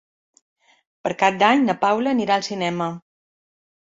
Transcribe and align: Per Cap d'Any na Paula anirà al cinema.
Per 1.07 1.11
Cap 1.23 1.37
d'Any 1.43 1.61
na 1.65 1.75
Paula 1.83 2.13
anirà 2.13 2.39
al 2.39 2.47
cinema. 2.47 2.89